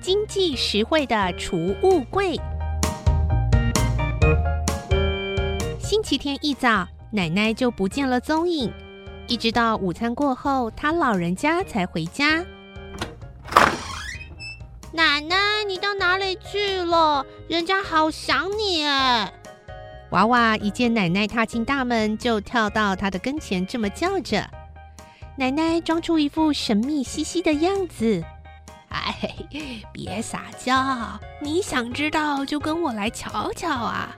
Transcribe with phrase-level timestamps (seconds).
[0.00, 2.34] 经济实惠的储物柜。
[5.78, 8.72] 星期天一早，奶奶就不见了踪影，
[9.28, 12.42] 一直到午餐过后，她老人家才回家。
[14.90, 15.36] 奶奶，
[15.68, 17.26] 你到哪里去了？
[17.46, 19.30] 人家好想你哎！
[20.12, 24.48] 娃娃一见奶奶踏进大门，就跳到她的跟前，这么叫着。
[25.36, 28.24] 奶奶装出一副神秘兮兮的样子。
[28.90, 29.34] 哎，
[29.92, 34.16] 别撒娇，你想知道就跟我来瞧瞧啊！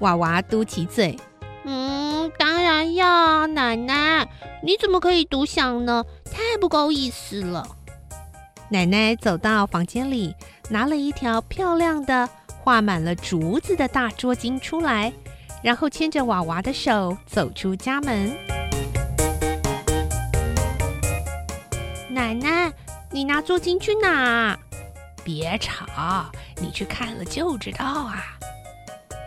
[0.00, 1.18] 娃娃嘟起嘴，
[1.64, 4.28] 嗯，当然要，奶奶，
[4.62, 6.04] 你怎么可以独享呢？
[6.24, 7.66] 太不够意思了。
[8.68, 10.34] 奶奶走到房间里，
[10.68, 12.28] 拿了一条漂亮的、
[12.62, 15.12] 画满了竹子的大桌巾出来，
[15.62, 18.36] 然后牵着娃娃的手走出家门。
[22.08, 22.72] 奶奶，
[23.12, 24.58] 你拿租金去哪？
[25.22, 28.24] 别吵，你去看了就知道啊。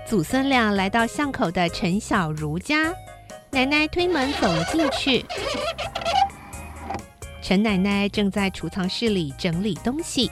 [0.08, 2.92] 祖孙俩来到巷口的陈小如家，
[3.52, 5.24] 奶奶推门走了进去。
[7.42, 10.32] 陈奶奶正在储藏室里整理东西，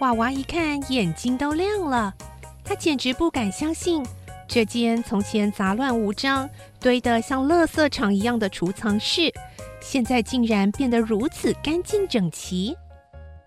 [0.00, 2.14] 娃娃一看眼睛都亮了，
[2.62, 4.04] 他简直不敢相信，
[4.46, 9.32] 这间从前杂乱无章、堆得像垃圾场一样的储藏室，
[9.80, 12.76] 现在竟然变得如此干净整齐。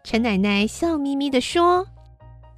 [0.03, 1.87] 陈奶奶笑眯眯地说：“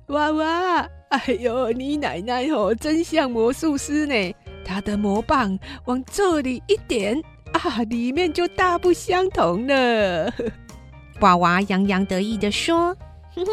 [0.08, 4.36] 娃娃，哎呦，你奶奶哦，真像魔术师呢！
[4.66, 7.22] 她的魔棒往这里一点。”
[7.54, 10.34] 啊，里面就大不相同了。
[11.22, 12.94] 娃娃洋洋得意地说
[13.34, 13.52] ：“哼哼，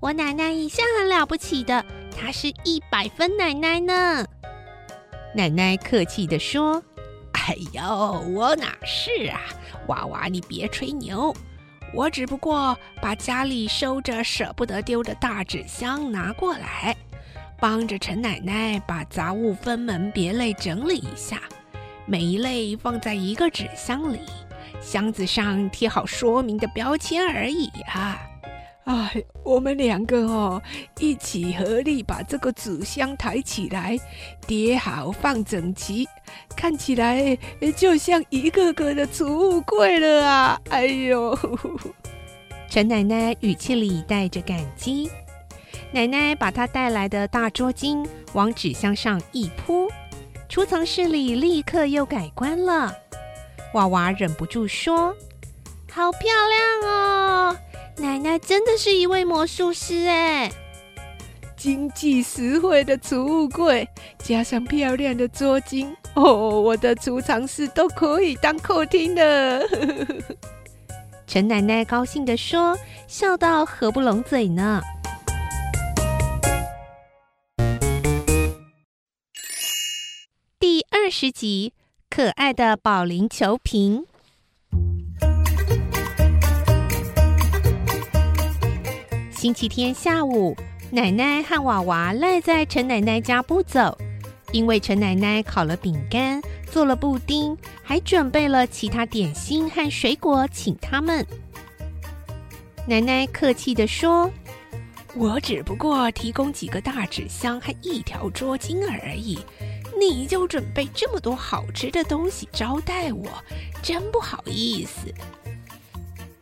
[0.00, 1.84] 我奶奶一向很了不起的，
[2.16, 4.24] 她是一百分奶奶呢。”
[5.36, 6.82] 奶奶客气地说
[7.46, 9.38] ：“哎呦，我哪是啊，
[9.88, 11.34] 娃娃你别吹牛，
[11.92, 16.96] 我只不过把家里收着舍不得丢的大纸箱拿过来，
[17.60, 21.42] 帮着陈奶奶把杂物分门别类整理一下。”
[22.06, 24.20] 每一类放在一个纸箱里，
[24.80, 28.18] 箱子上贴好说明的标签而已啊！
[28.84, 30.62] 哎，我们两个哦，
[30.98, 33.98] 一起合力把这个纸箱抬起来，
[34.46, 36.06] 叠好放整齐，
[36.54, 37.36] 看起来
[37.76, 40.60] 就像一个个的储物柜了啊！
[40.68, 41.38] 哎呦，
[42.68, 45.10] 陈奶奶语气里带着感激。
[45.90, 49.88] 奶奶把她带来的大桌巾往纸箱上一铺。
[50.46, 52.94] 储藏室里立刻又改观了，
[53.72, 55.16] 娃娃忍不住说
[55.90, 56.30] ：“好漂
[56.82, 57.56] 亮哦！
[57.96, 60.50] 奶奶真的是一位魔术师哎！
[61.56, 63.88] 经济实惠的储物柜，
[64.18, 69.62] 加上漂亮的桌巾，哦，我的储藏室都可以当客厅了。
[71.26, 74.82] ”陈奶奶高兴地说，笑到合不拢嘴呢。
[80.58, 81.72] 第二十集，
[82.10, 84.06] 可爱的保龄球瓶。
[89.44, 90.56] 星期天下午，
[90.90, 93.94] 奶奶和娃娃赖在陈奶奶家不走，
[94.52, 96.40] 因为陈奶奶烤了饼干，
[96.70, 101.26] 做了布丁，还准备了其他点心和水果，请他们。
[102.88, 104.30] 奶奶客气的说
[105.14, 109.38] ：“我只不过提供几个大纸箱和一条桌巾而已。”
[110.00, 113.26] 你就准备这么多好吃的东西招待我，
[113.82, 115.12] 真不好意思。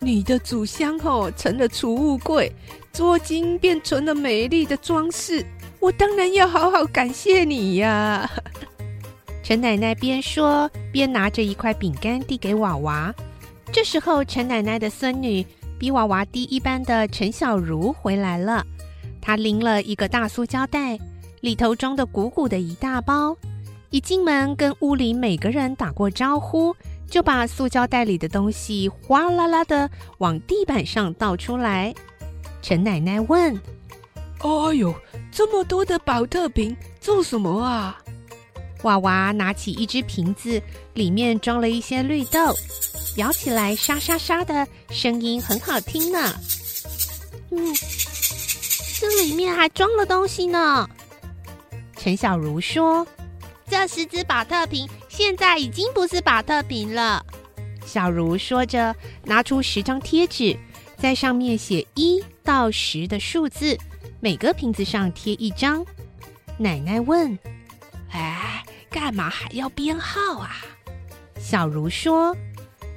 [0.03, 2.53] 你的祖箱哦成了储物柜，
[2.93, 5.47] 桌巾变成了美丽的装饰，
[5.79, 8.29] 我当然要好好感谢你呀。
[9.45, 13.15] 陈奶奶边说边拿着一块饼干递给娃娃。
[13.73, 15.47] 这时候，陈奶奶的孙女
[15.79, 18.67] 比娃娃低一班的陈小茹回来了，
[19.21, 20.99] 她拎了一个大塑胶袋。
[21.41, 23.37] 里头装的鼓鼓的一大包，
[23.91, 26.73] 一进门跟屋里每个人打过招呼，
[27.13, 31.95] 就把塑胶袋里的东西哗啦啦的往地板上倒出来。
[32.63, 33.55] 陈奶奶问
[34.41, 34.95] ：“哎呦，
[35.31, 38.01] 这么多的保特瓶做什么啊？”
[38.85, 40.61] 娃娃拿起一只瓶子，
[40.95, 42.57] 里面装了一些绿豆，
[43.19, 46.35] 摇起来沙沙沙的声音很好听呢。
[47.51, 47.75] 嗯，
[48.99, 50.89] 这里面还装了东西呢。
[51.95, 53.07] 陈小茹说
[53.69, 57.23] ：“这十只保特瓶现在已经不是保特瓶了。”
[57.85, 60.57] 小茹说着，拿出十张贴纸，
[60.97, 63.77] 在上面写一到十的数字，
[64.21, 65.85] 每个瓶子上贴一张。
[66.57, 67.39] 奶奶问
[68.11, 70.57] ：“哎，干嘛还要编号啊？”
[71.39, 72.35] 小茹说：“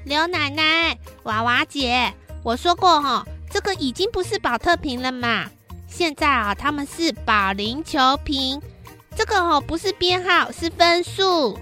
[0.06, 2.14] 刘奶奶，娃娃姐，
[2.44, 5.50] 我说过哈，这个已经不是保特瓶了嘛。
[5.86, 8.62] 现在啊，他们是保龄球瓶。
[9.18, 11.60] 这个哦，不是编号，是分数。”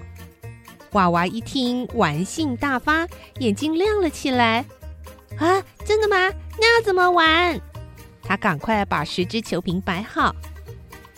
[0.94, 3.06] 娃娃一听，玩性大发，
[3.38, 4.64] 眼睛亮了起来。
[5.38, 6.16] 啊，真的吗？
[6.58, 7.60] 那要怎么玩？
[8.22, 10.34] 他赶快把十只球瓶摆好。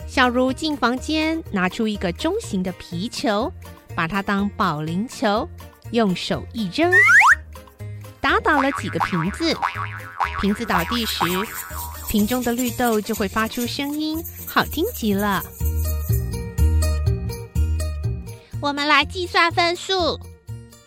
[0.07, 3.51] 小茹进房间，拿出一个中型的皮球，
[3.95, 5.47] 把它当保龄球，
[5.91, 6.91] 用手一扔，
[8.19, 9.55] 打倒了几个瓶子。
[10.41, 11.23] 瓶子倒地时，
[12.09, 15.43] 瓶中的绿豆就会发出声音，好听极了。
[18.59, 20.19] 我们来计算分数。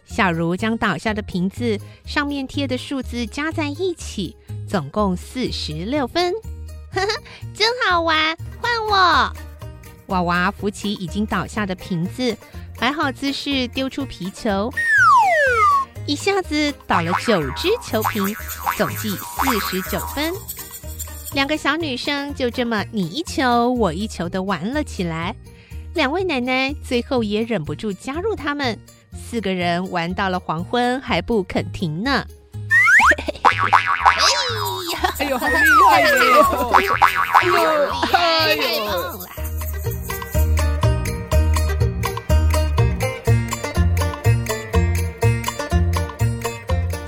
[0.05, 4.37] 小茹将倒下的瓶子上面贴的数字加在一起，
[4.69, 6.33] 总共四十六分。
[6.93, 7.07] 呵呵，
[7.55, 8.37] 真好玩！
[8.61, 9.33] 换我。
[10.07, 12.37] 娃娃扶起已经倒下的瓶子，
[12.81, 14.69] 摆好姿势，丢出皮球，
[16.07, 18.35] 一下子倒了九只球瓶，
[18.77, 20.35] 总计四十九分。
[21.35, 25.37] 两个小女生就这么你一球我一球的玩了起来。
[25.95, 28.79] 两位奶奶最后也忍不住加入他们，
[29.13, 32.25] 四个人玩到了黄昏还不肯停呢。
[35.19, 36.07] 哎呦，好厉害哟！
[36.73, 36.97] 哎呦，
[38.13, 39.21] 哎呦！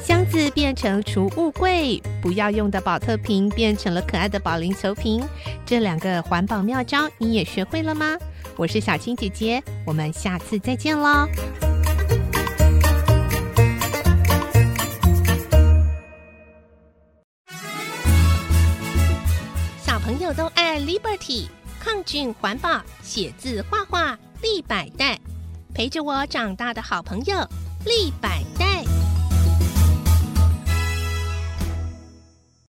[0.04, 5.24] 箱子变成储物柜，不要用的保特瓶变成了可爱的保龄球瓶。
[5.64, 8.18] 这两个环保妙招你也学会了吗？
[8.56, 11.26] 我是小青姐姐，我们下次再见喽！
[19.80, 21.46] 小朋友都爱 Liberty，
[21.80, 25.18] 抗菌环保，写字画画立百代，
[25.74, 27.36] 陪着我长大的好朋友
[27.84, 28.71] 立百代。